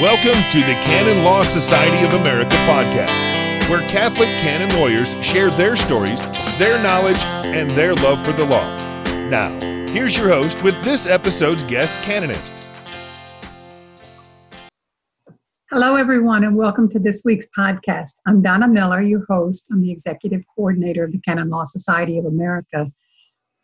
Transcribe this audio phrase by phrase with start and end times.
[0.00, 5.74] Welcome to the Canon Law Society of America podcast, where Catholic canon lawyers share their
[5.74, 6.24] stories,
[6.56, 8.76] their knowledge, and their love for the law.
[9.28, 9.58] Now,
[9.90, 12.54] here's your host with this episode's guest canonist.
[15.68, 18.20] Hello, everyone, and welcome to this week's podcast.
[18.24, 19.66] I'm Donna Miller, your host.
[19.72, 22.92] I'm the executive coordinator of the Canon Law Society of America.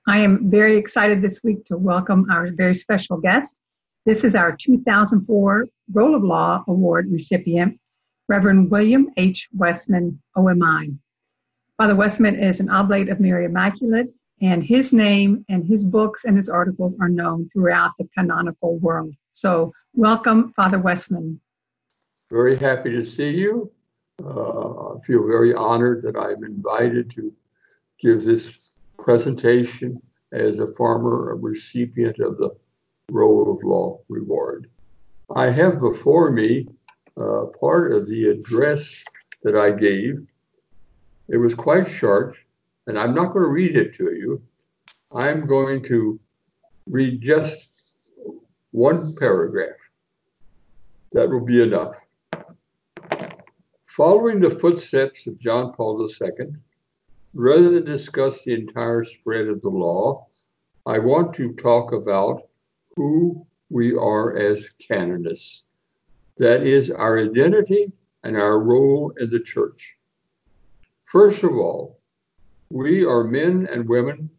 [0.05, 3.61] I am very excited this week to welcome our very special guest.
[4.07, 7.81] This is our 2004 Role of Law Award recipient,
[8.29, 9.49] Reverend William H.
[9.55, 10.99] Woestman, OMI.
[11.79, 14.13] Father Woestman is an oblate of Mary Immaculate,
[14.43, 19.15] and his name and his books and his articles are known throughout the canonical world.
[19.33, 21.41] So, welcome, Father Woestman.
[22.31, 23.73] Very happy to see you.
[24.23, 27.33] Uh, I feel very honored that I'm invited to
[27.99, 28.53] give this
[28.99, 32.51] presentation as a former recipient of the
[33.11, 34.71] Role of Law Reward.
[35.35, 36.69] I have before me
[37.17, 39.05] uh, part of the address
[39.43, 40.27] that I gave.
[41.29, 42.37] It was quite short,
[42.87, 44.43] and I'm not going to read it to you.
[45.15, 46.19] I'm going to
[46.87, 47.69] read just
[48.73, 49.77] one paragraph.
[51.13, 52.01] That will be enough.
[53.87, 56.47] Following the footsteps of John Paul II,
[57.35, 60.27] rather than discuss the entire spread of the law,
[60.85, 62.49] I want to talk about
[62.97, 65.65] who we are as canonists.
[66.39, 67.93] That is our identity
[68.23, 69.97] and our role in the church.
[71.05, 72.01] First of all,
[72.71, 74.31] we are men and women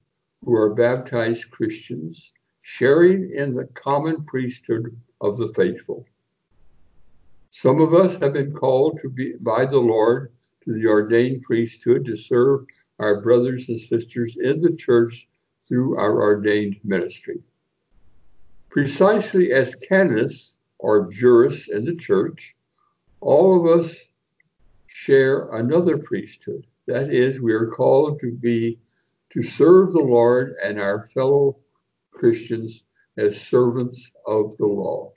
[0.44, 6.06] who are baptized Christians, sharing in the common priesthood of the faithful.
[7.50, 10.34] Some of us have been called to be by the Lord
[10.66, 12.66] to the ordained priesthood to serve
[13.00, 15.30] our brothers and sisters in the church
[15.66, 17.42] through our ordained ministry.
[18.76, 22.58] Precisely as canonists or jurists in the church,
[23.22, 23.96] all of us
[24.88, 26.68] share another priesthood.
[26.86, 28.78] That is, we are called to be
[29.30, 31.56] to serve the Lord and our fellow
[32.12, 32.84] Christians
[33.18, 35.14] as servants of the law.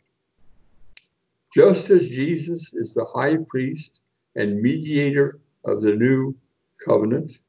[1.52, 4.02] Just as Jesus is the high priest
[4.36, 6.32] and mediator of the new
[6.86, 7.40] covenant,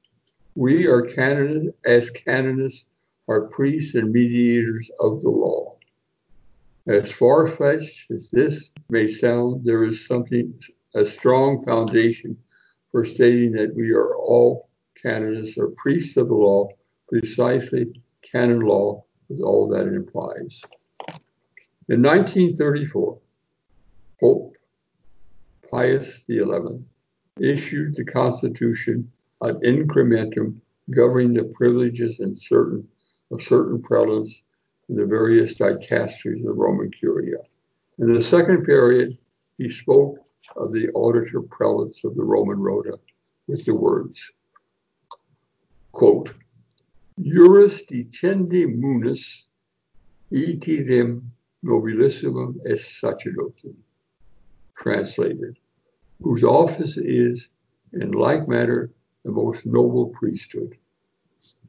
[0.56, 2.86] we are canon as canonists
[3.28, 5.76] are priests and mediators of the law.
[6.90, 10.60] As far fetched as this may sound, there is something,
[10.96, 12.36] a strong foundation
[12.92, 14.70] for stating that we are all
[15.00, 16.68] canonists or priests of the law,
[17.08, 17.86] precisely
[18.24, 20.64] canon law with all that it implies.
[21.90, 23.20] In 1934,
[24.20, 24.56] Pope
[25.70, 26.42] Pius XI
[27.40, 29.12] issued the Constitution
[29.44, 32.88] ad incrementum governing the privileges and certain
[33.30, 34.42] of certain prelates
[34.90, 37.38] the various dicasteries of the Roman Curia.
[38.00, 39.18] In the second period,
[39.58, 40.18] he spoke
[40.56, 42.98] of the auditor prelates of the Roman Rota
[43.48, 44.32] with the words,
[45.92, 46.34] quote,
[47.22, 49.46] Juris dicendi munus
[50.32, 51.22] itirem
[51.64, 53.76] nobilissimum est sacerdotum,
[54.76, 55.58] translated,
[56.22, 57.50] whose office is,
[57.94, 58.90] in like manner,
[59.26, 60.78] the most noble priesthood.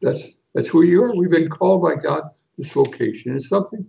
[0.01, 1.15] That's that's who you are.
[1.15, 3.35] We've been called by God this vocation.
[3.37, 3.87] is something,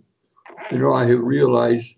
[0.70, 1.96] you know, I have realized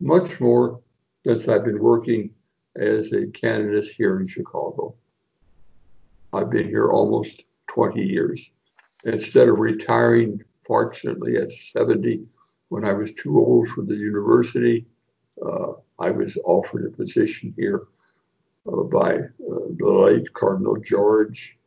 [0.00, 0.80] much more
[1.26, 2.30] since I've been working
[2.76, 4.94] as a canonist here in Chicago.
[6.32, 8.50] I've been here almost 20 years.
[9.04, 12.26] Instead of retiring, fortunately, at 70,
[12.68, 14.86] when I was too old for the university,
[15.44, 17.82] uh, I was offered a position here
[18.66, 21.58] uh, by uh, the late Cardinal George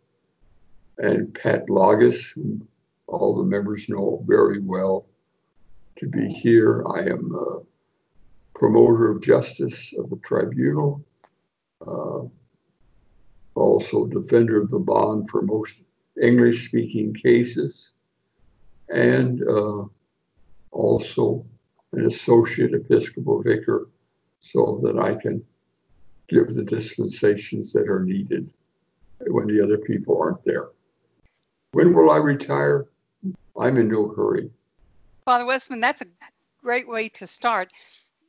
[0.97, 2.67] and Pat Lagges, whom
[3.11, 5.05] all the members know very well.
[5.97, 7.59] To be here, I am a
[8.53, 11.03] promoter of justice of the tribunal,
[11.85, 12.21] uh,
[13.55, 15.81] also defender of the bond for most
[16.21, 17.93] English speaking cases,
[18.89, 19.83] and uh,
[20.71, 21.45] also
[21.93, 23.89] an associate episcopal vicar
[24.39, 25.43] so that I can
[26.27, 28.49] give the dispensations that are needed
[29.27, 30.69] when the other people aren't there.
[31.71, 32.87] When will I retire?
[33.57, 34.49] I'm in no hurry.
[35.25, 36.07] Father Woestman, that's a
[36.61, 37.69] great way to start.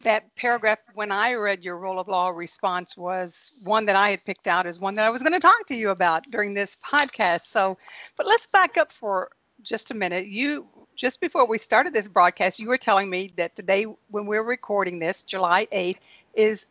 [0.03, 4.25] That paragraph, when I read your rule of law response, was one that I had
[4.25, 6.77] picked out as one that I was going to talk to you about during this
[6.85, 7.43] podcast.
[7.43, 7.77] So,
[8.17, 9.31] but let's back up for
[9.63, 10.27] just a minute.
[10.27, 14.45] You just before we started this broadcast, you were telling me that today, when we're
[14.45, 15.99] recording this, July 8th,
[16.35, 16.67] is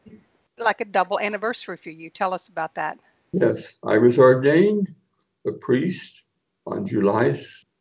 [0.58, 2.10] like a double anniversary for you.
[2.10, 3.00] Tell us about that.
[3.32, 4.94] Yes, I was ordained
[5.48, 6.24] a priest
[6.66, 7.34] on July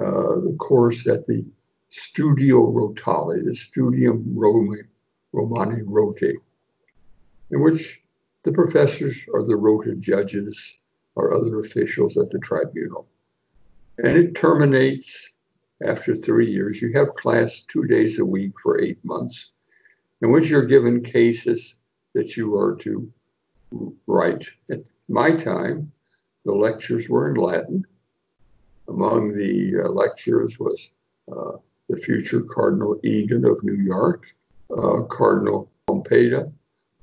[0.00, 1.44] uh, the course at the
[1.88, 4.82] Studio Rotale, the Studium Romani,
[5.32, 6.34] Romani Roti,
[7.50, 8.02] in which
[8.42, 10.78] the professors are the Rota judges
[11.14, 13.08] or other officials at the tribunal.
[13.98, 15.32] And it terminates
[15.82, 16.80] after three years.
[16.80, 19.50] You have class two days a week for eight months,
[20.22, 21.76] in which you're given cases
[22.14, 23.12] that you are to
[24.06, 24.46] write.
[24.70, 25.92] At my time,
[26.44, 27.84] the lectures were in Latin.
[28.88, 30.90] Among the uh, lecturers was
[31.30, 34.34] uh, the future Cardinal Egan of New York,
[34.70, 36.50] uh, Cardinal Pompedda,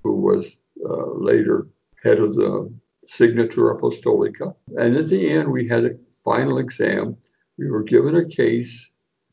[0.04, 1.68] who was uh, later
[2.04, 2.72] head of the
[3.08, 4.56] Signatura Apostolica.
[4.78, 7.18] And at the end, we had a final exam.
[7.58, 8.92] We were given a case,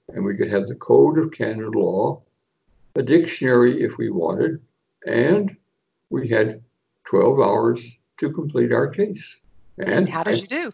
[0.09, 2.23] and we could have the Code of Canon Law,
[2.95, 4.61] a dictionary if we wanted,
[5.07, 5.57] and
[6.11, 6.63] we had
[7.13, 9.39] 12 hours to complete our case.
[9.77, 10.73] And how did I, you do?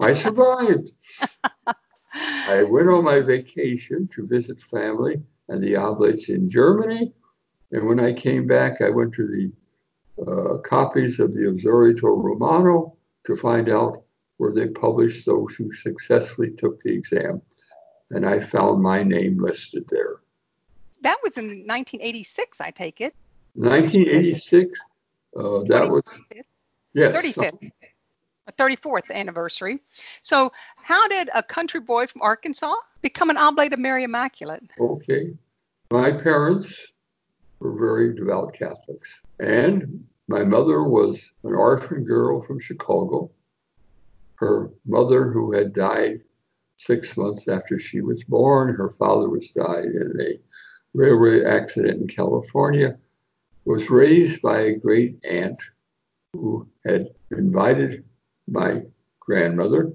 [0.00, 0.90] I survived.
[2.14, 5.20] I went on my vacation to visit family
[5.50, 7.12] and the oblates in Germany.
[7.72, 9.52] And when I came back, I went to the
[10.26, 14.04] uh, copies of the Osservatore Romano to find out
[14.38, 17.42] where they published those who successfully took the exam.
[18.10, 20.22] And I found my name listed there.
[21.02, 23.14] That was in 1986, I take it.
[23.52, 24.78] 1986.
[25.36, 26.04] Uh, that was
[26.92, 27.14] yes.
[27.14, 27.70] 35th.
[28.58, 29.80] 34th anniversary.
[30.22, 34.62] So, how did a country boy from Arkansas become an oblate of Mary Immaculate?
[34.78, 35.34] Okay.
[35.90, 36.92] My parents
[37.58, 39.22] were very devout Catholics.
[39.40, 43.30] And my mother was an orphan girl from Chicago.
[44.36, 46.20] Her mother, who had died
[46.76, 50.38] six months after she was born, her father was died in a
[50.92, 52.98] railway accident in California,
[53.64, 55.60] was raised by a great aunt
[56.32, 58.04] who had invited
[58.48, 58.82] my
[59.20, 59.92] grandmother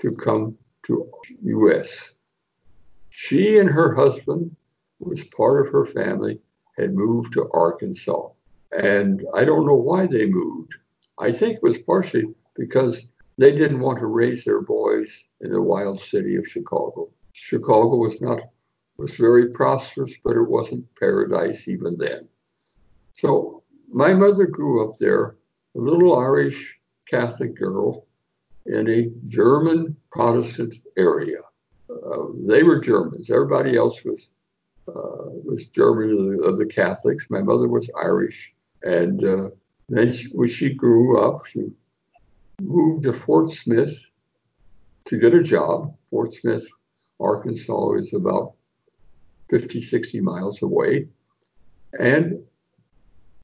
[0.00, 1.10] to come to
[1.42, 2.14] US.
[3.10, 4.54] She and her husband,
[4.98, 6.40] who was part of her family,
[6.76, 8.28] had moved to Arkansas.
[8.78, 10.74] And I don't know why they moved.
[11.18, 13.06] I think it was partially because
[13.38, 17.10] they didn't want to raise their boys in the wild city of Chicago.
[17.32, 18.40] Chicago was not
[18.98, 22.26] was very prosperous, but it wasn't paradise even then.
[23.16, 25.36] So my mother grew up there,
[25.74, 26.78] a little Irish
[27.08, 28.06] Catholic girl
[28.66, 31.40] in a German Protestant area.
[31.88, 33.30] Uh, they were Germans.
[33.30, 34.30] Everybody else was
[34.88, 37.30] uh, was German of the, of the, Catholics.
[37.30, 39.48] My mother was Irish, and uh,
[39.88, 41.72] then she, when she grew up, she
[42.60, 43.98] moved to Fort Smith
[45.06, 45.96] to get a job.
[46.10, 46.68] Fort Smith,
[47.18, 48.54] Arkansas, is about
[49.48, 51.08] 50, 60 miles away,
[51.98, 52.44] and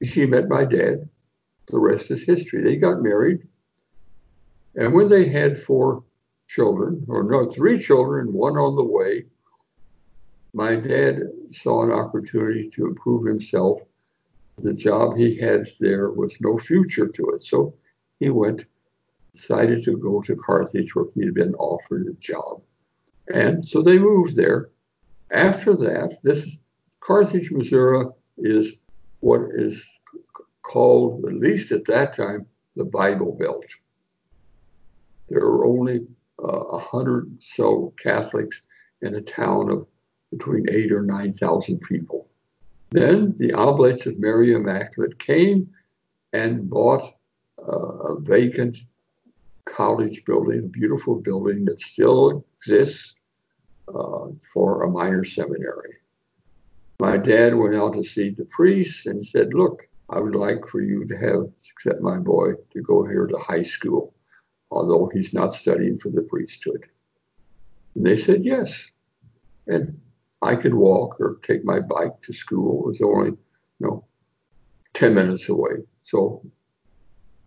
[0.07, 1.09] she met my dad.
[1.67, 2.63] The rest is history.
[2.63, 3.47] They got married.
[4.75, 6.03] And when they had four
[6.47, 9.25] children, or no, three children, one on the way,
[10.53, 13.81] my dad saw an opportunity to improve himself.
[14.61, 17.43] The job he had there was no future to it.
[17.43, 17.73] So
[18.19, 18.65] he went,
[19.35, 22.61] decided to go to Carthage where he had been offered a job.
[23.33, 24.69] And so they moved there.
[25.31, 26.57] After that, this
[26.99, 28.05] Carthage, Missouri
[28.37, 28.79] is
[29.21, 29.83] what is
[30.61, 33.65] called, at least at that time, the Bible Belt.
[35.29, 36.05] There were only
[36.43, 38.63] uh, a uh, hundred so Catholics
[39.01, 39.87] in a town of
[40.31, 42.27] between eight or nine thousand people.
[42.91, 45.69] Then the Oblates of Mary Immaculate came
[46.33, 47.03] and bought
[47.59, 48.77] uh, a vacant
[49.65, 53.15] college building, a beautiful building that still exists
[53.87, 55.95] uh, for a minor seminary.
[56.99, 60.81] My dad went out to see the priest and said, Look, I would like for
[60.81, 61.41] you to have
[61.71, 64.13] accept my boy to go here to high school
[64.73, 66.85] although he's not studying for the priesthood.
[67.95, 68.87] And they said yes.
[69.67, 69.99] And
[70.41, 72.83] I could walk or take my bike to school.
[72.83, 74.05] It was only, you know,
[74.93, 75.85] 10 minutes away.
[76.01, 76.41] So,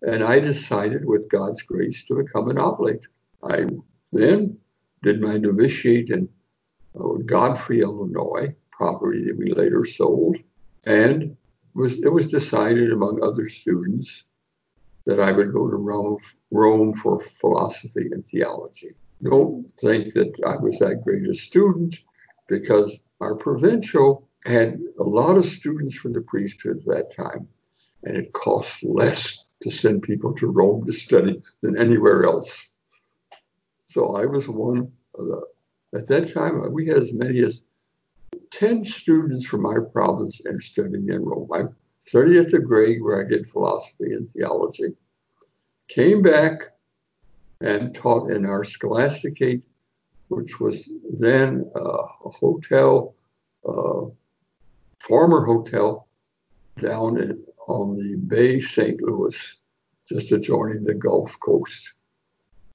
[0.01, 3.05] and I decided with God's grace to become an oblate.
[3.43, 3.65] I
[4.13, 4.57] then
[5.03, 6.29] did my novitiate in
[6.99, 10.37] uh, Godfrey, Illinois, property that we later sold.
[10.85, 11.35] And
[11.77, 14.25] was, it was decided among other students
[15.05, 16.17] that I would go to Rome,
[16.51, 18.93] Rome for philosophy and theology.
[19.23, 21.95] Don't think that I was that great a student.
[22.47, 27.47] because our provincial had a lot of students from the priesthood at that time,
[28.03, 32.69] and it cost less to send people to Rome to study than anywhere else.
[33.87, 35.41] So I was one of the,
[35.95, 37.61] at that time, we had as many as
[38.51, 41.49] 10 students from my province and studying in Rome.
[41.53, 41.63] I
[42.05, 44.95] studied at the Greg where I did philosophy and theology.
[45.89, 46.61] Came back
[47.61, 49.63] and taught in our Scholasticate,
[50.29, 53.15] which was then a hotel,
[53.67, 54.05] uh,
[54.99, 56.07] former hotel
[56.81, 59.01] down in, on the Bay St.
[59.01, 59.55] Louis,
[60.07, 61.93] just adjoining the Gulf Coast.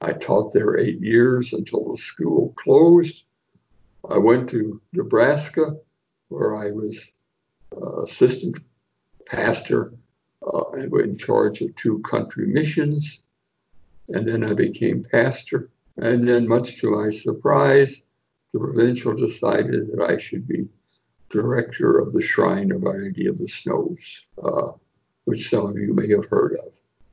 [0.01, 3.25] I taught there eight years until the school closed.
[4.09, 5.77] I went to Nebraska,
[6.29, 7.13] where I was
[7.77, 8.59] uh, assistant
[9.27, 9.95] pastor
[10.47, 13.23] uh, and in charge of two country missions.
[14.09, 15.71] And then I became pastor.
[15.97, 18.01] And then, much to my surprise,
[18.53, 20.69] the provincial decided that I should be
[21.29, 24.73] director of the Shrine of Our Lady of the Snows, uh,
[25.25, 26.73] which some of you may have heard of.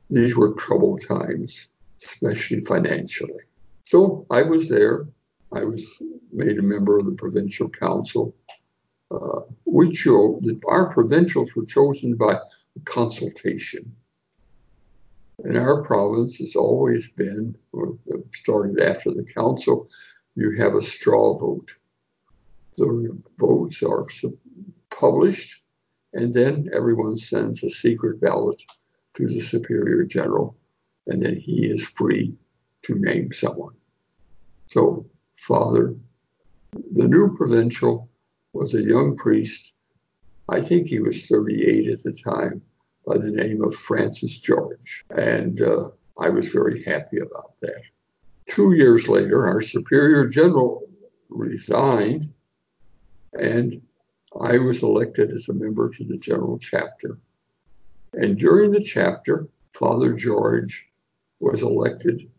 [0.09, 1.69] These were troubled times,
[2.01, 3.43] especially financially.
[3.85, 5.07] So I was there.
[5.51, 6.01] I was
[6.31, 8.35] made a member of the provincial council.
[9.11, 12.39] Uh, we chose, our provincials were chosen by
[12.85, 13.95] consultation.
[15.45, 17.55] In our province, it's always been,
[18.33, 19.87] started after the council,
[20.35, 21.75] you have a straw vote.
[22.77, 24.05] The votes are
[24.89, 25.63] published,
[26.13, 28.61] and then everyone sends a secret ballot
[29.15, 30.55] to the Superior General,
[31.07, 32.35] and then he is free
[32.83, 33.75] to name someone.
[34.67, 35.05] So,
[35.39, 35.95] Father,
[36.73, 38.09] the new provincial
[38.53, 39.73] was a young priest.
[40.47, 42.61] I think he was 38 at the time,
[43.07, 45.05] by the name of Francis George.
[45.09, 47.81] And uh, I was very happy about that.
[48.47, 50.87] Two years later, our Superior General
[51.29, 52.31] resigned,
[53.33, 53.81] and
[54.39, 57.17] I was elected as a member to the General Chapter.
[58.13, 60.89] And during the chapter, Father George
[61.39, 62.29] was elected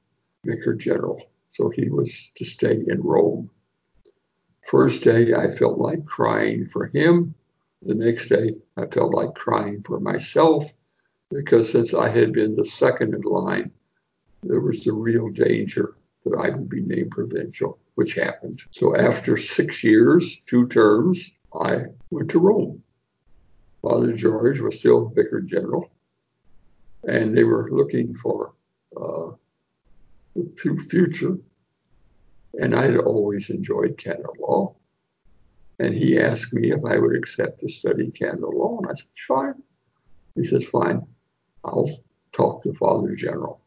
[0.45, 1.23] Vicar General.
[1.53, 3.51] So he was to stay in Rome.
[4.67, 7.35] First day, I felt like crying for him.
[7.83, 10.71] The next day, I felt like crying for myself
[11.31, 13.71] because since I had been the second in line,
[14.43, 18.63] there was the real danger that I would be named provincial, which happened.
[18.71, 22.83] So after six years, two terms, I went to Rome.
[23.83, 25.91] Father George was still vicar general,
[27.09, 28.53] and they were looking for
[28.95, 29.31] uh,
[30.89, 31.37] future.
[32.55, 34.75] And I had always enjoyed canon law.
[35.79, 38.79] And he asked me if I would accept to study canon law.
[38.79, 39.63] And I said, fine.
[40.35, 41.07] He says, fine,
[41.65, 41.91] I'll
[42.33, 43.61] talk to Father General.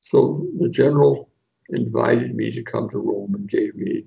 [0.00, 1.30] So the general
[1.70, 4.04] invited me to come to Rome and gave me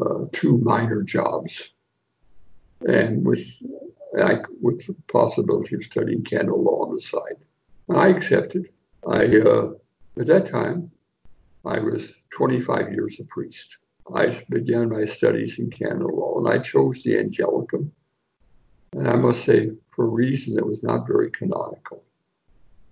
[0.00, 1.72] uh, two minor jobs,
[2.82, 3.44] and with
[4.18, 7.36] I, with the possibility of studying canon law on the side.
[7.90, 8.68] I accepted.
[9.06, 9.70] I uh,
[10.18, 10.90] at that time
[11.64, 13.78] I was 25 years a priest.
[14.14, 17.90] I began my studies in canon law, and I chose the Angelicum.
[18.94, 22.04] And I must say, for a reason that was not very canonical.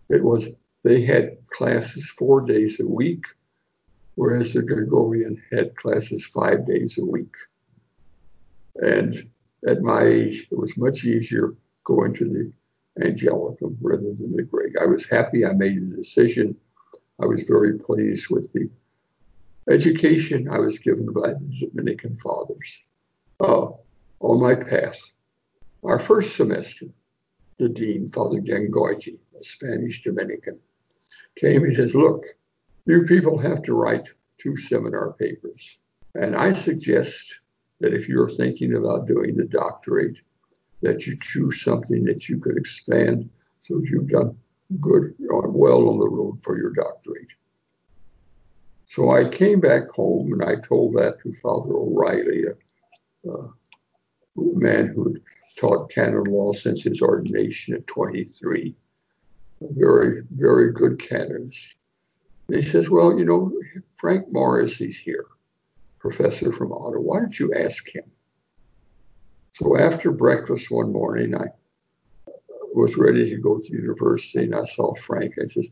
[0.08, 0.48] It was
[0.82, 3.24] they had classes four days a week,
[4.14, 7.34] whereas the Gregorian had classes five days a week.
[8.76, 9.14] And
[9.68, 12.52] at my age, it was much easier going to the
[13.04, 14.74] Angelicum rather than the Greg.
[14.80, 16.56] I was happy I made the decision.
[17.20, 18.70] I was very pleased with the
[19.70, 22.82] education I was given by the Dominican fathers.
[23.38, 23.68] Uh,
[24.20, 25.12] on my path,
[25.84, 26.86] our first semester,
[27.58, 30.58] the dean, Father Gangoiti, a Spanish Dominican,
[31.36, 32.24] came and says, Look,
[32.86, 34.08] you people have to write
[34.38, 35.78] two seminar papers.
[36.14, 37.40] And I suggest
[37.80, 40.20] that if you're thinking about doing the doctorate,
[40.82, 43.28] that you choose something that you could expand
[43.60, 44.36] so you've done
[44.78, 47.32] good, uh, well on the road for your doctorate.
[48.86, 52.44] So I came back home and I told that to Father O'Reilly,
[53.26, 53.52] a, a
[54.36, 55.22] man who had
[55.56, 58.74] taught canon law since his ordination at 23.
[59.62, 61.76] A very, very good canonist.
[62.48, 63.52] And he says, Well, you know,
[63.96, 65.26] Frank Morris, is here,
[65.98, 67.00] professor from Ottawa.
[67.00, 68.10] Why don't you ask him?
[69.52, 71.46] So after breakfast one morning, I
[72.74, 75.34] was ready to go to university and I saw Frank.
[75.40, 75.70] I says,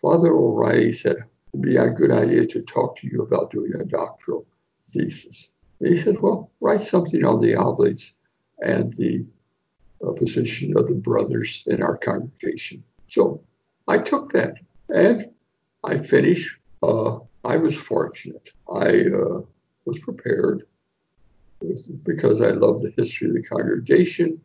[0.00, 1.16] Father O'Reilly said,
[1.52, 4.46] it'd be a good idea to talk to you about doing a doctoral
[4.90, 5.50] thesis.
[5.80, 8.14] And he said, Well, write something on the oblates
[8.60, 9.26] and the
[10.04, 12.84] uh, position of the brothers in our congregation.
[13.08, 13.42] So
[13.86, 14.54] I took that
[14.88, 15.30] and
[15.84, 16.58] I finished.
[16.82, 18.50] Uh, I was fortunate.
[18.72, 19.40] I uh,
[19.84, 20.64] was prepared
[22.04, 24.40] because I love the history of the congregation.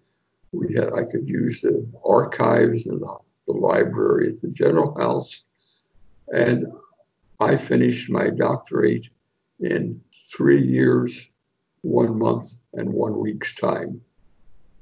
[0.53, 3.17] We had I could use the archives and the,
[3.47, 5.43] the library at the General House,
[6.31, 6.67] and
[7.39, 9.07] I finished my doctorate
[9.59, 9.99] in
[10.35, 11.29] three years,
[11.81, 14.01] one month, and one week's time.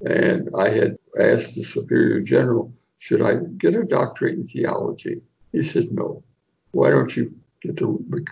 [0.01, 5.21] And I had asked the Superior General, should I get a doctorate in theology?
[5.51, 6.23] He said, no.
[6.71, 8.25] Why don't you get the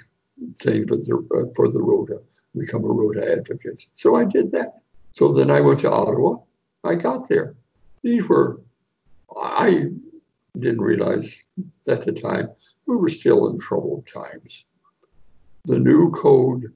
[0.62, 2.22] thing for the, for the Rota,
[2.58, 3.86] become a Rota advocate?
[3.96, 4.81] So I did that.
[5.13, 6.38] So then I went to Ottawa.
[6.83, 7.55] I got there.
[8.03, 8.62] These were,
[9.36, 9.88] I
[10.57, 11.38] didn't realize
[11.88, 12.50] at the time,
[12.86, 14.65] we were still in troubled times.
[15.65, 16.74] The new code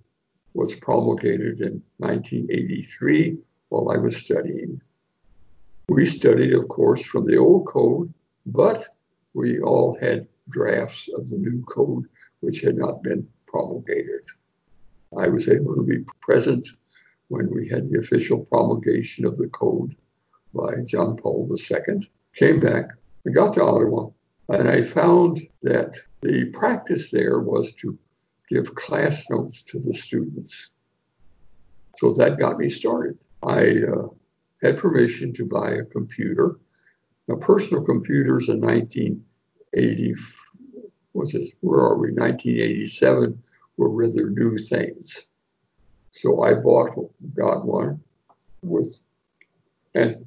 [0.54, 3.38] was promulgated in 1983
[3.70, 4.82] while I was studying.
[5.90, 8.14] We studied, of course, from the old code,
[8.46, 8.88] but
[9.34, 12.06] we all had drafts of the new code
[12.42, 14.22] which had not been promulgated.
[15.18, 16.68] I was able to be present
[17.34, 19.96] when we had the official promulgation of the code
[20.54, 22.08] by John Paul II.
[22.36, 22.86] Came back,
[23.26, 24.10] I got to Ottawa,
[24.50, 27.98] and I found that the practice there was to
[28.50, 30.70] give class notes to the students.
[31.98, 33.18] So that got me started.
[33.42, 34.10] I uh,
[34.62, 36.60] had permission to buy a computer.
[37.28, 40.14] Now, personal computers in 1980,
[41.14, 43.42] what's it, where are we, 1987,
[43.78, 45.26] were rather new things.
[46.14, 46.92] So I bought,
[47.36, 48.02] got one
[48.62, 49.00] with,
[49.94, 50.26] and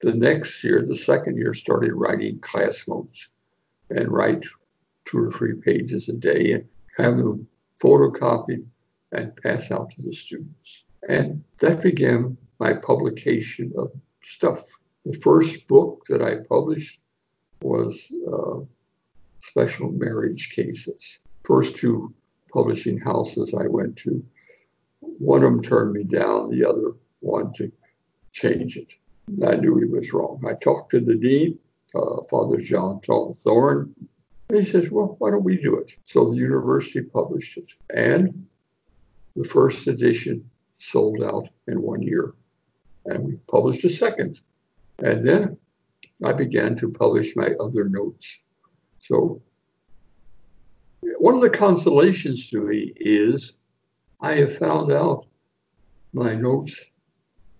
[0.00, 3.28] the next year, the second year, started writing class notes
[3.90, 4.44] and write
[5.06, 6.64] two or three pages a day and
[6.96, 7.48] have them
[7.82, 8.64] photocopied
[9.12, 10.84] and pass out to the students.
[11.08, 14.66] And that began my publication of stuff.
[15.04, 17.00] The first book that I published
[17.62, 18.60] was uh,
[19.40, 21.18] Special Marriage Cases.
[21.44, 22.14] First two
[22.52, 24.24] publishing houses I went to,
[25.18, 27.72] one of them turned me down, the other wanted to
[28.32, 28.92] change it.
[29.46, 30.42] I knew he was wrong.
[30.46, 31.58] I talked to the dean,
[31.94, 33.94] uh, Father John Thorne,
[34.48, 35.96] and he says, Well, why don't we do it?
[36.04, 37.72] So the university published it.
[37.94, 38.46] And
[39.36, 40.48] the first edition
[40.78, 42.34] sold out in one year.
[43.06, 44.40] And we published a second.
[44.98, 45.56] And then
[46.22, 48.38] I began to publish my other notes.
[49.00, 49.42] So
[51.18, 53.56] one of the consolations to me is
[54.24, 55.26] I have found out
[56.14, 56.82] my notes,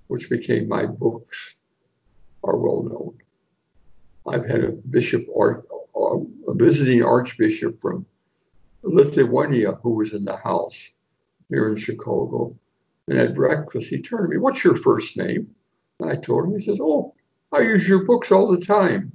[0.07, 1.57] which became my books,
[2.43, 3.19] are well known.
[4.27, 8.07] I've had a bishop a visiting archbishop from
[8.83, 10.91] Lithuania who was in the house
[11.51, 12.57] here in Chicago.
[13.09, 15.55] And at breakfast, he turned to me, What's your first name?
[16.01, 17.13] And I told him, He says, Oh,
[17.53, 19.13] I use your books all the time.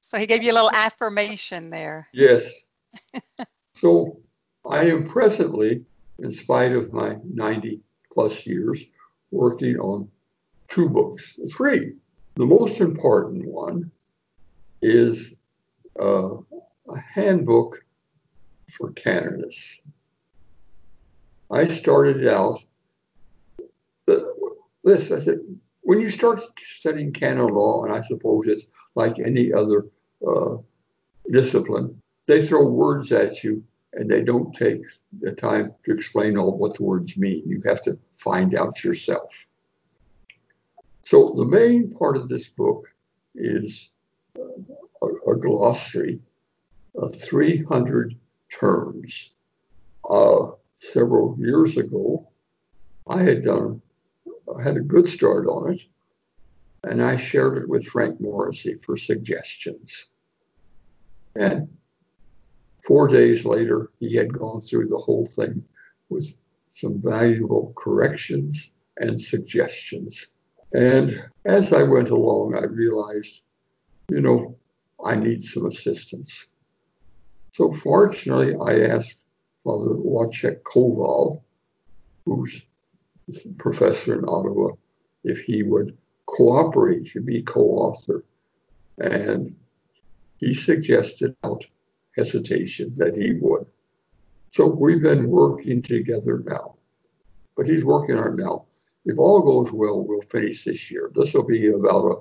[0.00, 2.08] So he gave you a little affirmation there.
[2.14, 2.48] Yes.
[3.74, 4.22] so
[4.64, 5.84] I am presently,
[6.18, 7.80] in spite of my 90
[8.12, 8.84] plus years,
[9.30, 10.08] working on
[10.68, 11.94] two books, three.
[12.34, 13.90] The most important one
[14.80, 15.34] is
[16.00, 16.36] uh,
[16.88, 17.84] a handbook
[18.70, 19.80] for canonists.
[21.50, 22.62] I started out,
[24.06, 25.40] this, I said,
[25.82, 29.86] when you start studying canon law, and I suppose it's like any other
[30.26, 30.56] uh,
[31.30, 34.84] discipline, they throw words at you and they don't take
[35.20, 37.42] the time to explain all what the words mean.
[37.46, 39.46] You have to find out yourself.
[41.02, 42.88] So the main part of this book
[43.34, 43.90] is
[44.36, 46.20] a, a glossary
[46.94, 48.14] of 300
[48.50, 49.30] terms.
[50.08, 52.28] Uh, several years ago,
[53.06, 53.82] I had done,
[54.56, 55.82] I had a good start on it,
[56.84, 60.06] and I shared it with Frank Morrisey for suggestions.
[61.34, 61.68] And
[62.82, 65.64] four days later, he had gone through the whole thing
[66.08, 66.32] with
[66.72, 70.28] some valuable corrections and suggestions.
[70.72, 73.42] And as I went along, I realized,
[74.08, 74.56] you know,
[75.04, 76.46] I need some assistance.
[77.52, 79.24] So fortunately, I asked
[79.64, 81.42] Father Wojciech Kowal,
[82.24, 82.64] who's
[83.28, 84.72] a professor in Ottawa,
[85.24, 88.24] if he would cooperate to be co-author.
[88.98, 89.56] And
[90.38, 91.64] he suggested without
[92.16, 93.66] hesitation that he would.
[94.50, 96.76] So we've been working together now.
[97.56, 98.66] But he's working on now.
[99.04, 101.10] If all goes well, we'll finish this year.
[101.14, 102.16] This will be about a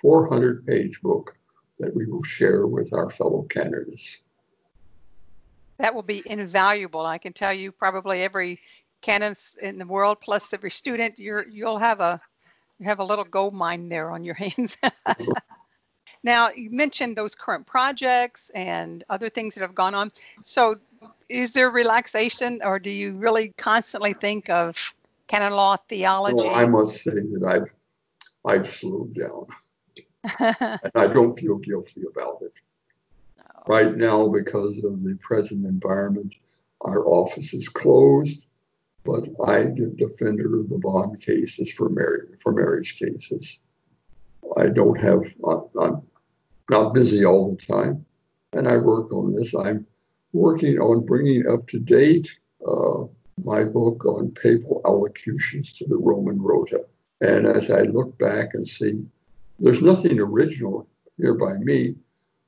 [0.00, 1.36] 400 page book
[1.78, 4.18] that we will share with our fellow candidates.
[5.78, 7.04] That will be invaluable.
[7.04, 8.60] I can tell you probably every
[9.02, 12.20] candidate in the world plus every student, you're you'll have a
[12.78, 14.76] you have a little gold mine there on your hands.
[16.24, 20.10] now you mentioned those current projects and other things that have gone on.
[20.42, 20.78] So
[21.28, 24.94] is there relaxation or do you really constantly think of
[25.28, 26.36] canon law theology?
[26.36, 27.74] Well, I must say that I've
[28.46, 29.46] I've slowed down,
[30.60, 32.52] and I don't feel guilty about it.
[33.38, 33.62] No.
[33.66, 36.34] Right now, because of the present environment,
[36.82, 38.46] our office is closed,
[39.04, 43.60] but I get defender of the bond cases for marriage for marriage cases.
[44.56, 45.22] I don't have
[45.80, 46.02] I'm
[46.70, 48.04] not busy all the time,
[48.52, 49.54] and I work on this.
[49.54, 49.86] I'm
[50.32, 53.04] working on bringing up to date uh,
[53.44, 56.84] my book on papal allocutions to the Roman Rota.
[57.20, 59.06] And as I look back and see,
[59.58, 61.94] there's nothing original here by me.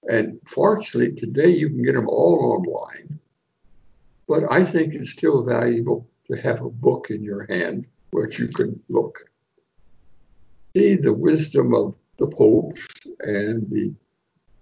[0.08, 3.18] And fortunately, today you can get them all online.
[4.28, 8.48] But I think it's still valuable to have a book in your hand which you
[8.48, 9.18] can look.
[10.76, 12.86] See the wisdom of the popes
[13.20, 13.94] and the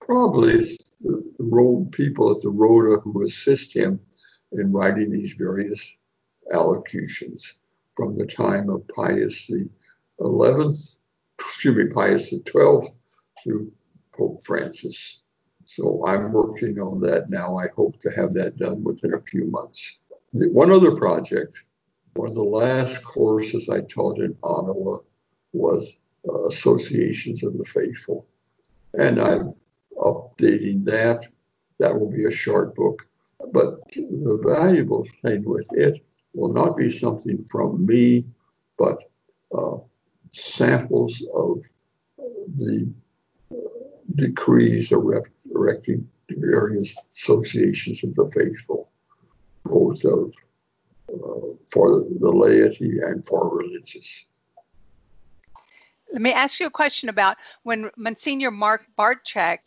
[0.05, 4.01] probably the Rome people at the Rota who assist him
[4.53, 5.95] in writing these various
[6.53, 7.55] allocutions
[7.97, 9.69] from the time of Pius the
[10.21, 10.99] 11th,
[11.39, 12.93] excuse me, Pius the 12th
[13.43, 13.73] through
[14.13, 15.21] Pope Francis.
[15.65, 17.57] So I'm working on that now.
[17.57, 19.99] I hope to have that done within a few months.
[20.33, 21.65] One other project,
[22.15, 24.99] one of the last courses I taught in Ottawa
[25.53, 25.97] was
[26.29, 28.27] uh, Associations of the Faithful.
[28.95, 29.55] And I'm
[29.99, 31.27] updating that.
[31.79, 33.07] That will be a short book.
[33.53, 36.05] But the valuable thing with it
[36.35, 38.25] will not be something from me,
[38.79, 38.99] but
[39.57, 39.79] uh,
[40.33, 41.63] samples of
[42.57, 42.93] the
[43.53, 43.57] uh,
[44.15, 48.91] decrees erecting various associations of the faithful,
[49.65, 50.33] both of
[51.13, 54.25] uh, for the laity and for religious.
[56.13, 59.59] Let me ask you a question about when Monsignor Mark Barczyk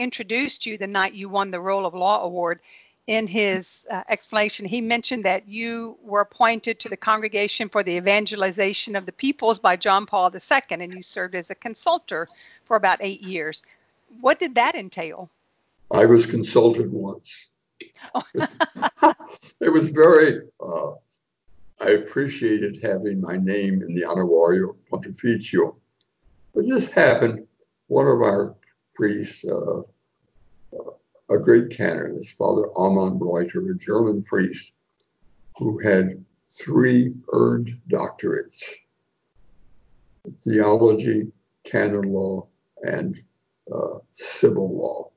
[0.00, 2.60] introduced you the night you won the Role of Law Award
[3.06, 7.96] in his uh, explanation, he mentioned that you were appointed to the Congregation for the
[7.96, 12.28] Evangelization of the Peoples by John Paul II, and you served as a consultant
[12.66, 13.64] for about eight years.
[14.20, 15.28] What did that entail?
[15.90, 17.48] I was consulted once.
[18.14, 18.22] Oh.
[19.60, 20.92] it was very, uh,
[21.80, 25.74] I appreciated having my name in the Annuario Pontificio.
[26.54, 27.48] But this happened,
[27.88, 28.54] one of our
[28.94, 29.82] priests, uh,
[31.30, 34.72] a great canonist, Father Amon Reuter, a German priest
[35.56, 38.62] who had three earned doctorates
[40.44, 41.30] theology,
[41.64, 42.46] canon law,
[42.82, 43.22] and
[43.72, 45.10] uh, civil law.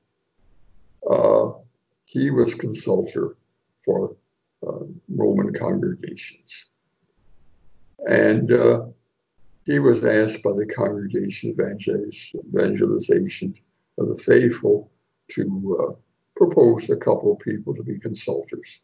[1.10, 1.58] Uh,
[2.04, 3.36] he was consultor
[3.84, 4.16] for
[4.66, 6.66] uh, Roman congregations.
[8.06, 8.86] And uh,
[9.66, 13.54] he was asked by the Congregation Evangelization
[13.98, 14.90] of the Faithful
[15.30, 15.94] to uh,
[16.36, 18.80] propose a couple of people to be consultors.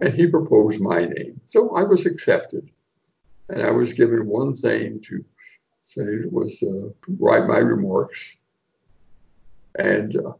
[0.00, 1.40] And he proposed my name.
[1.48, 2.70] So I was accepted.
[3.48, 5.24] And I was given one thing to
[5.84, 6.88] say was uh,
[7.18, 8.36] write my remarks.
[9.78, 10.32] And uh,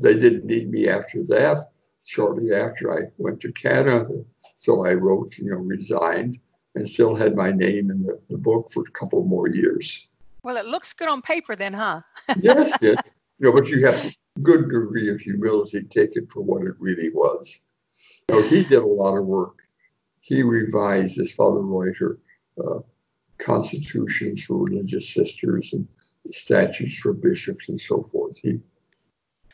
[0.00, 1.70] they didn't need me after that.
[2.06, 4.06] Shortly after I went to Canada,
[4.58, 6.38] so I wrote, you know, resigned
[6.74, 10.06] and still had my name in the, the book for a couple more years.
[10.42, 12.02] Well, it looks good on paper then, huh?
[12.40, 12.98] yes, it.
[13.38, 16.74] You know, but you have to good degree of humility, take it for what it
[16.78, 17.60] really was.
[18.28, 19.58] You know, he did a lot of work.
[20.20, 22.18] He revised, his Father Reuter,
[22.58, 22.80] uh,
[23.38, 25.86] constitutions for religious sisters and
[26.30, 28.38] statutes for bishops and so forth.
[28.38, 28.60] He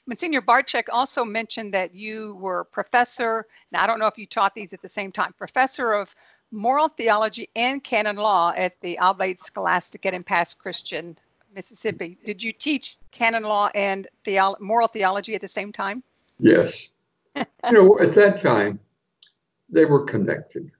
[0.06, 3.46] Monsignor Bartchak also mentioned that you were professor.
[3.70, 5.32] Now, I don't know if you taught these at the same time.
[5.38, 6.14] Professor of
[6.50, 11.16] moral theology and canon law at the Oblate Scholastic at in Pass Christian
[11.54, 12.18] Mississippi.
[12.24, 16.02] Did you teach canon law and theolo- moral theology at the same time?
[16.38, 16.90] Yes.
[17.36, 18.80] you know, at that time,
[19.68, 20.70] they were connected.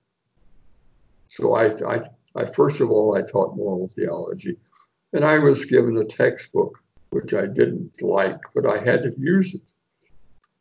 [1.29, 2.01] So I, I,
[2.35, 4.57] I, first of all, I taught moral theology,
[5.13, 9.55] and I was given a textbook which I didn't like, but I had to use
[9.55, 9.63] it.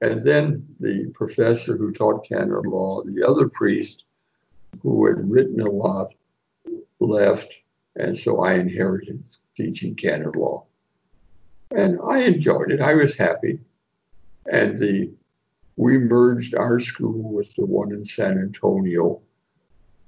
[0.02, 4.06] And then the professor who taught canon law, the other priest
[4.82, 6.14] who had written a lot,
[7.00, 7.60] left,
[7.96, 9.24] and so I inherited
[9.56, 10.66] teaching canon law.
[11.72, 12.82] And I enjoyed it.
[12.82, 13.60] I was happy.
[14.52, 15.12] And the
[15.76, 19.22] we merged our school with the one in San Antonio,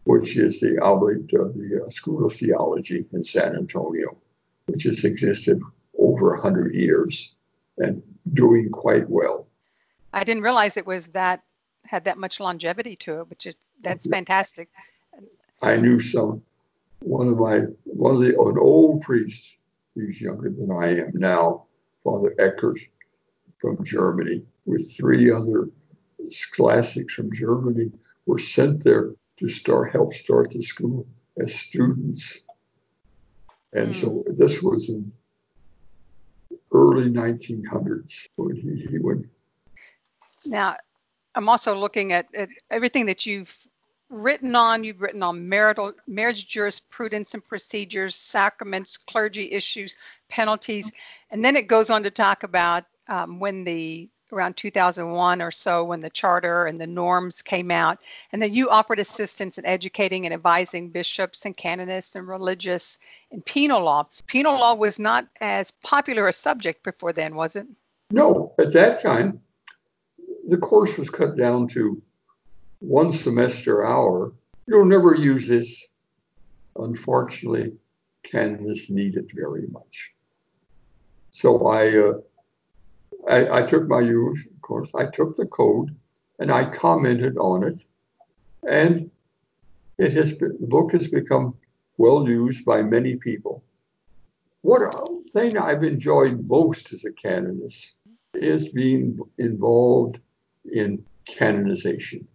[0.03, 4.17] which is the uh, the uh, School of Theology in San Antonio,
[4.65, 5.61] which has existed
[5.97, 7.33] over a 100 years
[7.77, 8.01] and
[8.33, 9.47] doing quite well.
[10.13, 11.41] I didn't realize it was that
[11.85, 14.69] had that much longevity to it, which is that's fantastic.
[15.61, 16.41] I knew some
[17.01, 19.57] one of my one of the an old priest,
[19.95, 21.65] he's younger than I am now,
[22.03, 22.79] Father Eckert
[23.57, 25.69] from Germany, with three other
[26.29, 27.91] scholastics from Germany,
[28.25, 31.07] were sent there to start help start the school
[31.39, 32.41] as students.
[33.73, 33.93] And Mm.
[33.93, 35.11] so this was in
[36.71, 39.29] early 1900s when he, he would
[40.45, 40.77] Now,
[41.35, 43.55] I'm also looking at, at everything that you've
[44.09, 44.83] written on.
[44.83, 49.95] You've written on marital marriage jurisprudence and procedures, sacraments, clergy issues,
[50.29, 50.91] penalties,
[51.29, 55.83] and then it goes on to talk about um, when the around 2001 or so
[55.83, 57.99] when the charter and the norms came out
[58.31, 62.97] and then you offered assistance in educating and advising bishops and canonists and religious
[63.31, 64.07] in penal law.
[64.27, 67.67] Penal law was not as popular a subject before then was it?
[68.11, 69.41] No, at that time,
[70.47, 72.01] the course was cut down to
[72.79, 74.33] one semester hour.
[74.67, 75.87] You'll never use this.
[76.75, 77.73] Unfortunately,
[78.23, 80.13] canonists need it very much.
[81.31, 82.13] So I, uh,
[83.29, 85.95] I, I took my use, of course, I took the code
[86.39, 87.83] and I commented on it.
[88.67, 89.11] And
[89.97, 91.55] it has been, the book has become
[91.97, 93.63] well used by many people.
[94.61, 94.95] What
[95.31, 97.95] thing I've enjoyed most as a canonist
[98.33, 100.19] is being involved
[100.71, 102.27] in canonization.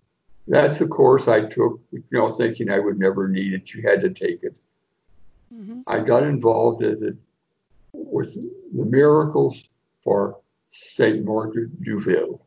[0.49, 3.75] That's the course I took, you know, thinking I would never need it.
[3.75, 4.59] You had to take it.
[5.53, 5.81] mm-hmm.
[5.87, 7.17] I got involved in it
[7.93, 9.69] with the miracles
[10.03, 10.39] for
[10.71, 12.39] Saint Margaret d'Youville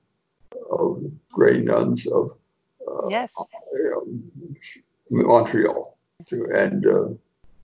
[0.72, 2.32] of the Grey Nuns of
[2.88, 3.36] uh, yes
[3.96, 4.24] um,
[5.10, 5.98] Montreal.
[6.32, 7.10] And uh,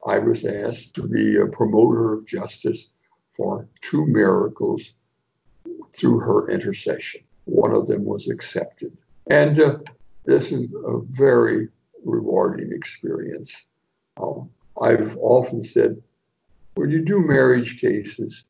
[0.06, 2.90] I was asked to be a promoter of justice
[3.34, 4.94] for two miracles
[5.92, 7.22] through her intercession.
[7.46, 8.96] One of them was accepted.
[9.30, 9.78] And uh,
[10.26, 11.70] this is a very
[12.04, 13.66] rewarding experience.
[14.22, 14.50] Um,
[14.82, 16.02] I've often said
[16.76, 18.46] when you do marriage cases,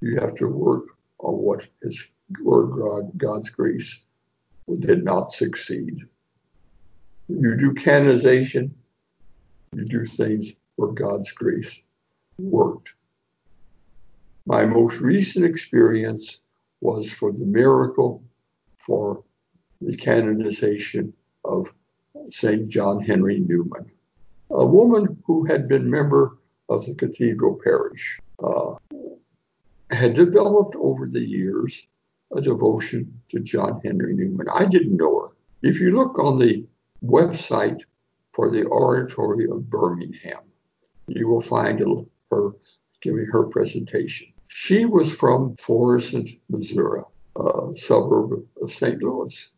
[0.00, 0.84] you have to work
[1.18, 2.08] on what is
[2.40, 4.04] where God, God's grace
[4.80, 6.00] did not succeed.
[7.28, 8.74] You do canonization,
[9.74, 11.82] you do things where God's grace
[12.38, 12.94] worked.
[14.46, 16.40] My most recent experience
[16.80, 18.22] was for the miracle
[18.88, 19.22] for
[19.82, 21.12] the canonization
[21.44, 21.70] of
[22.30, 22.68] St.
[22.68, 23.86] John Henry Newman,
[24.50, 26.38] a woman who had been member
[26.70, 28.74] of the cathedral parish, uh,
[29.90, 31.86] had developed over the years
[32.34, 34.46] a devotion to John Henry Newman.
[34.52, 35.28] I didn't know her.
[35.62, 36.66] If you look on the
[37.04, 37.82] website
[38.32, 40.44] for the Oratory of Birmingham,
[41.08, 41.78] you will find
[42.30, 42.52] her
[43.02, 44.28] giving her presentation.
[44.48, 47.02] She was from Florissant, Missouri,
[47.38, 49.02] a suburb of St.
[49.02, 49.50] Louis.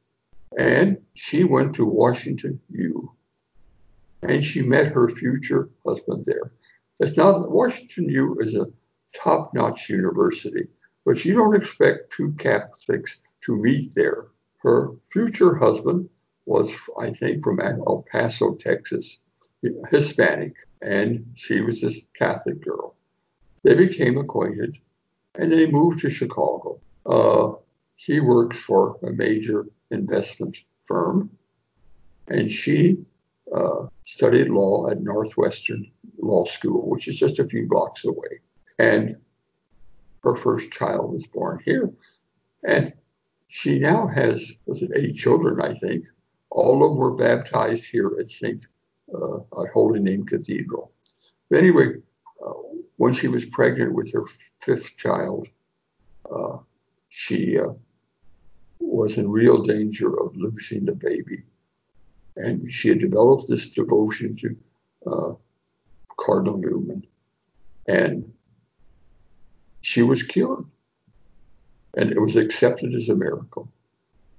[0.59, 3.13] And she went to Washington U.
[4.23, 6.53] And she met her future husband there.
[6.99, 8.71] It's not Washington U is a
[9.15, 10.69] top-notch university,
[11.07, 14.27] but you don't expect two Catholics to meet there.
[14.59, 16.11] Her future husband
[16.45, 19.21] was, I think, from El Paso, Texas,
[19.91, 22.95] Hispanic, and she was a Catholic girl.
[23.63, 24.77] They became acquainted,
[25.35, 26.81] and they moved to Chicago.
[27.07, 27.53] Uh,
[28.01, 31.31] he works for a major investment firm,
[32.29, 32.97] and she
[33.55, 35.85] uh, studied law at Northwestern
[36.19, 38.41] Law School, which is just a few blocks away.
[38.79, 39.17] And
[40.25, 41.91] her first child was born here.
[42.67, 42.95] And
[43.49, 46.07] she now has, was it eight children, I think.
[46.49, 48.67] All of them were baptized here at St.
[49.15, 50.91] Uh, at Holy Name Cathedral.
[51.51, 51.97] But anyway,
[52.43, 52.53] uh,
[52.97, 54.25] when she was pregnant with her
[54.61, 55.49] fifth child,
[56.35, 56.57] uh,
[57.11, 57.73] she uh,
[58.81, 61.43] was in real danger of losing the baby.
[62.37, 64.57] And she had developed this devotion to
[65.07, 65.35] uh,
[66.19, 67.07] Cardinal Newman.
[67.87, 68.33] And
[69.81, 70.65] she was cured.
[71.97, 73.73] And it was accepted as a miracle.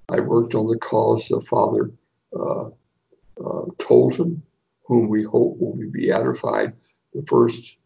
[0.08, 1.90] I worked on the cause of Father
[2.34, 4.42] uh, uh, Tolton,
[4.86, 6.74] whom we hope will be beatified,
[7.14, 7.76] the first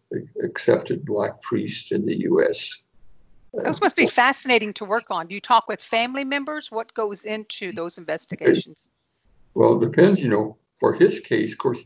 [0.42, 2.82] accepted black priest in the U.S.
[3.64, 5.26] Those must be fascinating to work on.
[5.26, 6.70] Do you talk with family members?
[6.70, 8.90] What goes into those investigations?
[9.54, 10.56] Well, it depends, you know.
[10.78, 11.78] For his case, of course,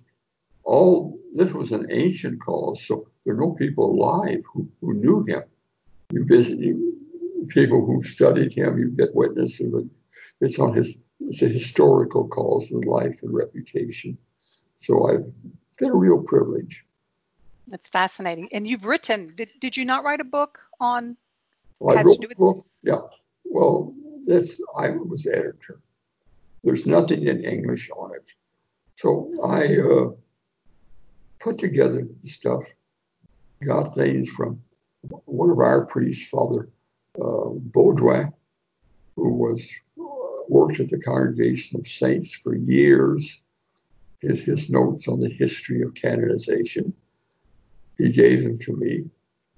[0.65, 5.25] all this was an ancient cause, so there are no people alive who, who knew
[5.25, 5.43] him.
[6.11, 6.99] You visit you,
[7.49, 9.73] people who studied him, you get witnesses.
[10.41, 14.19] It's on his it's a historical cause of life and reputation.
[14.81, 15.33] So I've
[15.79, 16.85] been a real privilege.
[17.69, 18.49] That's fascinating.
[18.53, 21.17] And you've written, did, did you not write a book on
[21.81, 22.67] Well, I Has to wrote do with- book.
[22.83, 23.01] Yeah.
[23.45, 23.95] Well,
[24.27, 25.81] that's I was editor.
[26.63, 28.35] There's nothing in English on it,
[28.97, 30.11] so I uh,
[31.41, 32.65] put together the stuff.
[33.65, 34.63] Got things from
[35.25, 36.69] one of our priests, Father
[37.21, 38.33] uh, Beaudoin,
[39.17, 39.67] who was
[39.99, 40.05] uh,
[40.49, 43.41] worked at the Congregation of Saints for years,
[44.21, 46.93] his, his notes on the history of canonization.
[47.99, 49.05] He gave them to me.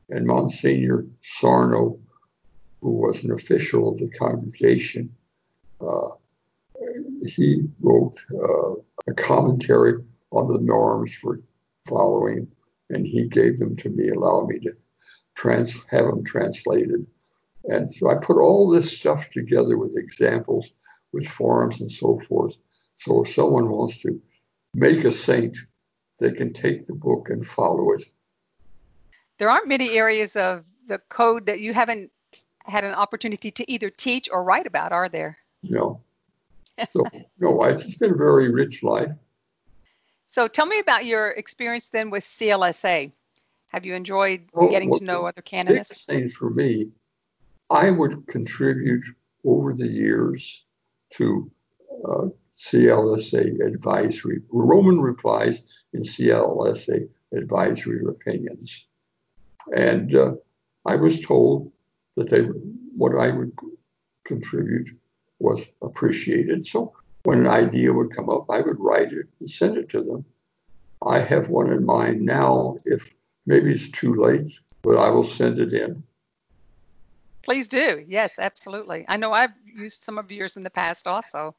[0.08, 1.98] And Monsignor Sarno,
[2.82, 5.14] who was an official of the congregation,
[5.80, 6.08] uh,
[7.24, 8.72] he wrote uh,
[9.08, 11.40] a commentary on the norms for
[11.88, 12.48] following,
[12.90, 14.72] and he gave them to me, allowed me to
[15.36, 17.06] trans- have them translated.
[17.64, 20.72] And so I put all this stuff together with examples,
[21.12, 22.56] with forums and so forth.
[22.96, 24.20] So if someone wants to
[24.74, 25.56] make a saint,
[26.18, 28.02] they can take the book and follow it.
[29.38, 32.10] There aren't many areas of the code that you haven't
[32.64, 35.38] had an opportunity to either teach or write about, are there?
[35.62, 36.00] No.
[36.92, 37.04] So,
[37.38, 39.12] no, it's been a very rich life.
[40.30, 43.12] So tell me about your experience then with CLSA.
[43.68, 46.06] Have you enjoyed well, getting well, to know other The canonists?
[46.06, 46.88] biggest thing for me,
[47.68, 49.04] I would contribute
[49.44, 50.64] over the years
[51.14, 51.50] to
[52.08, 58.86] uh, CLSA advisory, Roman replies in CLSA advisory opinions.
[59.76, 60.34] And uh,
[60.84, 61.72] I was told
[62.16, 62.42] that they
[62.96, 63.52] what I would
[64.24, 64.88] contribute
[65.38, 66.66] was appreciated.
[66.66, 66.94] So
[67.24, 70.24] when an idea would come up, I would write it and send it to them.
[71.04, 72.76] I have one in mind now.
[72.84, 73.12] If
[73.46, 74.50] maybe it's too late,
[74.82, 76.02] but I will send it in.
[77.44, 78.04] Please do.
[78.06, 79.04] Yes, absolutely.
[79.08, 81.56] I know I've used some of yours in the past also.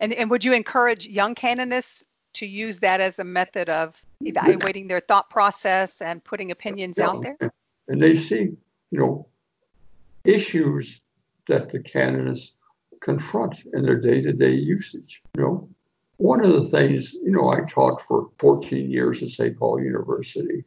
[0.00, 2.02] And, and would you encourage young canonists
[2.34, 7.08] to use that as a method of evaluating their thought process and putting opinions Yeah,
[7.08, 7.52] out there?
[7.86, 8.56] And they see,
[8.90, 9.28] you know,
[10.24, 11.00] issues
[11.48, 12.52] that the canonists
[13.00, 15.22] confront in their day-to-day usage.
[15.36, 15.68] You know,
[16.16, 19.58] one of the things, you know, I taught for 14 years at St.
[19.58, 20.64] Paul University.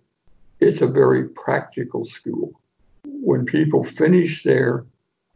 [0.60, 2.60] It's a very practical school.
[3.06, 4.86] When people finish there,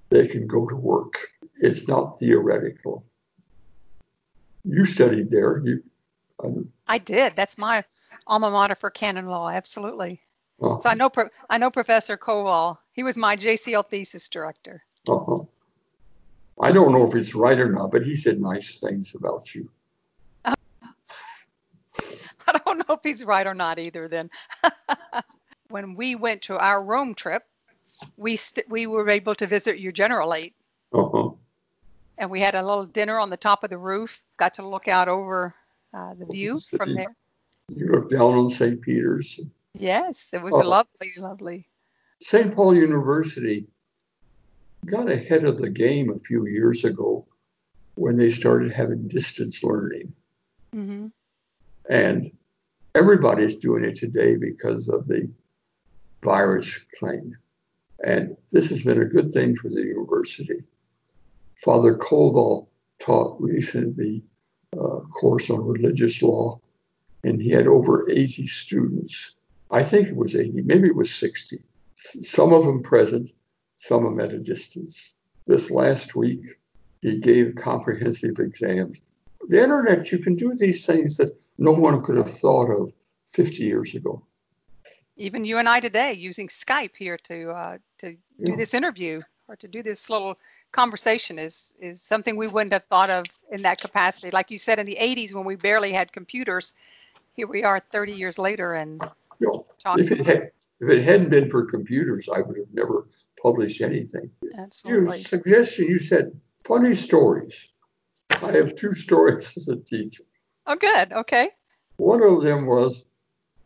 [0.10, 1.16] they can go to work.
[1.62, 3.06] It's not theoretical.
[4.66, 5.62] You studied there.
[5.64, 5.84] You,
[6.44, 7.36] um, I did.
[7.36, 7.84] That's my
[8.28, 9.50] alma mater for canon law.
[9.50, 10.22] Absolutely.
[10.62, 11.12] uh, So I know
[11.50, 12.78] I know Professor Kowal.
[13.00, 14.84] He was my JCL thesis director.
[15.08, 15.46] uh-huh.
[16.60, 19.70] I don't know if it's right or not, but he said nice things about you.
[20.44, 20.54] I
[22.66, 24.10] don't know if he's right or not either.
[24.10, 24.30] Then,
[25.70, 27.44] when we went to our Rome trip,
[28.18, 30.52] we st- we were able to visit your generalate,
[30.92, 31.30] Uh-huh.
[32.18, 34.22] and we had a little dinner on the top of the roof.
[34.36, 35.56] Got to look out over
[35.94, 37.16] uh, the view from there.
[37.74, 38.82] You look down on St.
[38.82, 39.40] Peter's.
[39.74, 40.68] Yes, it was Oh.
[40.68, 41.66] lovely, lovely.
[42.22, 42.54] St.
[42.54, 43.68] Paul University
[44.86, 47.26] got ahead of the game a few years ago
[47.96, 50.14] when they started having distance learning.
[50.74, 51.08] hmm
[51.90, 52.32] And
[52.96, 55.30] everybody's doing it today because of the
[56.24, 57.36] virus claim.
[58.04, 60.64] And this has been a good thing for the university.
[61.58, 62.68] Father Kowal
[63.00, 64.24] taught recently
[64.74, 66.60] a course on religious law,
[67.24, 69.32] and he had over 80 students.
[69.72, 71.62] I think it was 80, maybe it was 60.
[72.00, 73.30] Some of them present,
[73.78, 75.14] some of them at a distance.
[75.48, 76.42] This last week,
[77.02, 79.02] he gave comprehensive exams.
[79.50, 82.94] The internet, you can do these things that no one could have thought of
[83.32, 84.24] 50 years ago.
[85.18, 89.58] Even you and I today using Skype here to uh, to do this interview or
[89.58, 90.38] to do this little
[90.72, 94.32] conversation is is something we wouldn't have thought of in that capacity.
[94.32, 96.74] Like you said, in the 80s when we barely had computers,
[97.36, 99.02] here we are 30 years later and
[99.40, 100.06] You know, talking.
[100.06, 103.08] if it had if it hadn't been for computers, I would have never
[103.42, 104.32] published anything.
[104.86, 107.70] Your suggestion, you said funny stories.
[108.30, 110.24] I have two stories as a teacher.
[110.66, 111.12] Oh, good.
[111.12, 111.50] Okay.
[111.98, 113.04] One of them was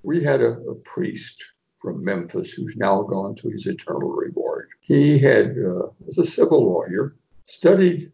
[0.04, 1.44] we had a, a priest
[1.78, 4.70] from Memphis who's now gone to his eternal reward.
[4.82, 8.12] He had uh, was a civil lawyer, studied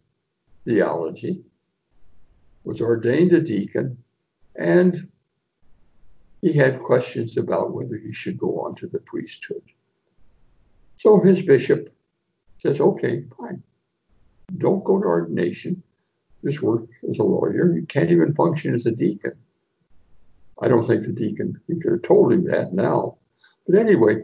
[0.66, 1.44] theology,
[2.64, 3.98] was ordained a deacon,
[4.56, 5.10] and
[6.42, 9.62] he had questions about whether he should go on to the priesthood.
[10.98, 11.90] So his bishop
[12.58, 13.64] says, okay, fine.
[14.58, 15.82] Don't go to ordination.
[16.44, 17.74] Just work as a lawyer.
[17.74, 19.34] You can't even function as a deacon.
[20.62, 23.18] I don't think the deacon, he could have told him that now.
[23.68, 24.24] But anyway,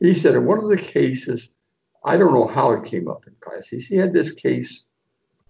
[0.00, 1.50] he said in one of the cases,
[2.04, 3.34] I don't know how it came up in.
[3.68, 4.84] He he had this case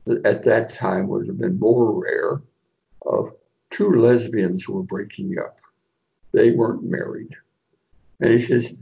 [0.06, 2.42] that at that time would have been more rare
[3.02, 3.32] of
[3.70, 5.60] two lesbians were breaking up.
[6.32, 7.34] They weren't married.
[8.20, 8.74] And he says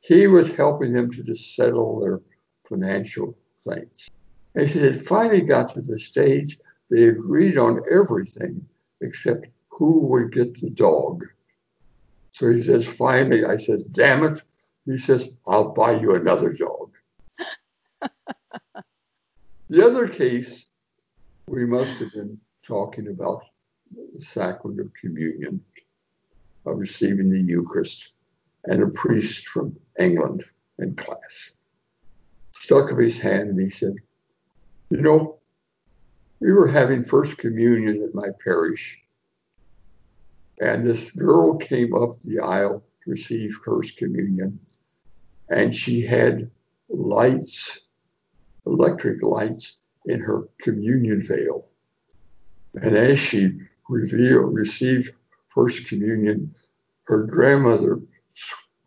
[0.00, 2.20] he was helping them to just settle their
[2.68, 4.08] financial things.
[4.54, 6.58] And he said it finally got to the stage
[6.90, 8.66] they agreed on everything
[9.00, 11.24] except who would get the dog.
[12.32, 14.42] So he says, finally, I says, damn it.
[14.84, 16.92] He says, I'll buy you another dog.
[19.68, 20.66] the other case,
[21.48, 23.42] we must have been talking about
[24.14, 25.60] the sacrament of communion,
[26.66, 28.10] of receiving the Eucharist,
[28.64, 30.44] and a priest from England
[30.78, 31.52] in class
[32.62, 33.94] stuck up his hand and he said,
[34.90, 35.38] You know,
[36.40, 39.02] we were having First Communion at my parish,
[40.60, 44.58] and this girl came up the aisle to receive First Communion,
[45.50, 46.50] and she had
[46.88, 47.80] lights,
[48.66, 49.76] electric lights,
[50.06, 51.66] in her communion veil.
[52.74, 53.52] And as she
[53.88, 55.12] revealed, received
[55.48, 56.54] First Communion,
[57.04, 58.00] her grandmother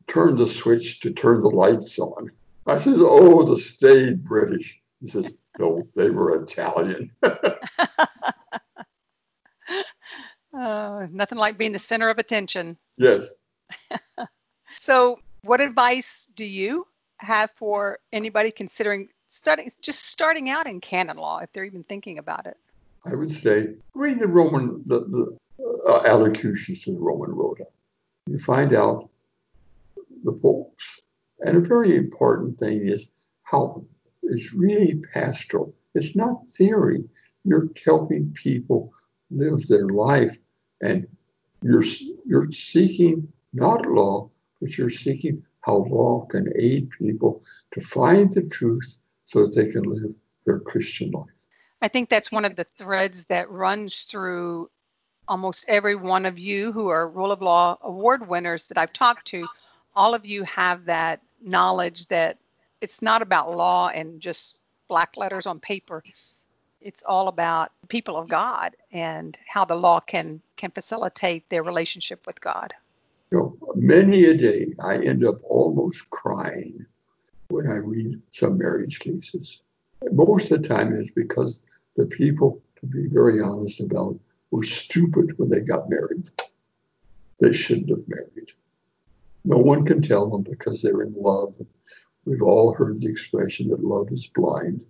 [0.08, 2.32] turned the switch to turn the lights on.
[2.68, 4.82] I says, Oh, the staid British.
[5.02, 7.12] He says, No, they were Italian.
[7.24, 7.38] uh,
[11.12, 12.78] nothing like being the center of attention.
[12.98, 13.28] Yes.
[14.80, 16.88] so, what advice do you
[17.18, 22.18] have for anybody considering starting just starting out in canon law if they're even thinking
[22.18, 22.58] about it?
[23.06, 25.38] I would say read the Roman the, the
[25.88, 27.66] uh, allocutions to the Roman Rota.
[28.28, 29.10] You find out
[30.24, 31.02] the popes
[31.40, 33.08] and a very important thing is
[33.44, 33.86] how
[34.24, 35.74] it's really pastoral.
[35.94, 37.04] It's not theory.
[37.44, 38.92] You're helping people
[39.30, 40.38] live their life,
[40.82, 41.08] and
[41.62, 41.84] you're
[42.26, 44.30] you're seeking not law,
[44.60, 47.44] but you're seeking how law can aid people
[47.74, 51.35] to find the truth so that they can live their Christian life.
[51.82, 54.70] I think that's one of the threads that runs through
[55.28, 59.28] almost every one of you who are Role of Law award winners that I've talked
[59.28, 59.48] to.
[59.96, 62.38] All of you have that knowledge that
[62.82, 66.04] it's not about law and just black letters on paper.
[66.82, 72.28] It's all about people of God and how the law can can facilitate their relationship
[72.28, 72.74] with God.
[73.32, 76.86] You know, many a day I end up almost crying
[77.50, 79.62] when I read some marriage cases.
[80.16, 81.60] Most of the time it's because
[81.98, 84.18] the people, to be very honest about,
[84.50, 86.30] were stupid when they got married.
[87.42, 88.54] They shouldn't have married.
[89.44, 91.58] No one can tell them because they're in love.
[92.24, 94.86] We've all heard the expression that love is blind,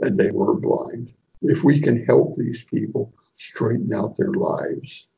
[0.00, 1.12] and they were blind.
[1.42, 5.08] If we can help these people straighten out their lives,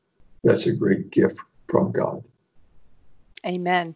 [0.43, 1.39] that's a great gift
[1.69, 2.23] from God.
[3.45, 3.95] Amen.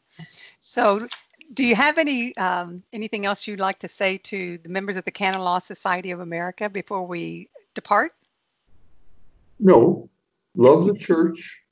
[0.60, 1.08] So,
[1.54, 5.06] do you have any um, anything else you'd like to say to the members of
[5.06, 8.14] the Canon Law Society of America before we depart?
[9.60, 10.10] No.
[10.56, 11.64] Love the church,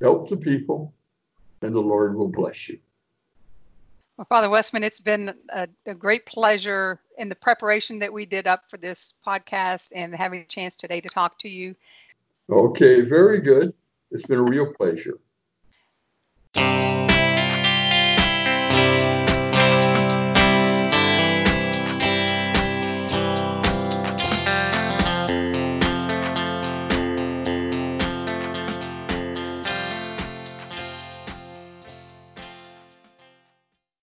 [0.00, 0.92] help the people,
[1.62, 2.78] and the Lord will bless you.
[4.16, 8.46] Well, Father Woestman, it's been a, a, great pleasure in the preparation that we did
[8.46, 11.74] up for this podcast and having a chance today to talk to you.
[12.48, 13.74] Okay, very good.
[14.12, 15.18] It's been a real pleasure.